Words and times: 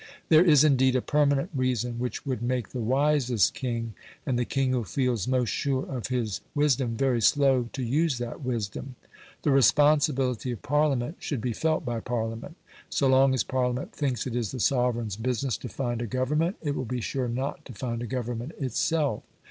There 0.29 0.43
is, 0.43 0.63
indeed, 0.63 0.95
a 0.95 1.01
permanent 1.03 1.51
reason 1.53 1.99
which 1.99 2.25
would 2.25 2.41
make 2.41 2.69
the 2.69 2.79
wisest 2.79 3.53
king, 3.53 3.93
and 4.25 4.39
the 4.39 4.45
king 4.45 4.71
who 4.71 4.83
feels 4.83 5.27
most 5.27 5.49
sure 5.49 5.85
of 5.85 6.07
his 6.07 6.41
wisdom, 6.55 6.97
very 6.97 7.21
slow 7.21 7.69
to 7.73 7.83
use 7.83 8.17
that 8.17 8.41
wisdom. 8.41 8.95
The 9.43 9.51
responsibility 9.51 10.49
of 10.49 10.63
Parliament 10.63 11.17
should 11.19 11.39
be 11.39 11.53
felt 11.53 11.85
by 11.85 11.99
Parliament. 11.99 12.57
So 12.89 13.07
long 13.07 13.35
as 13.35 13.43
Parliament 13.43 13.91
thinks 13.93 14.25
it 14.25 14.35
is 14.35 14.49
the 14.49 14.59
sovereign's 14.59 15.17
business 15.17 15.55
to 15.57 15.69
find 15.69 16.01
a 16.01 16.07
Government 16.07 16.55
it 16.63 16.73
will 16.75 16.83
be 16.85 16.99
sure 16.99 17.27
not 17.27 17.63
to 17.65 17.73
find 17.73 18.01
a 18.01 18.07
Government 18.07 18.53
itself. 18.57 19.21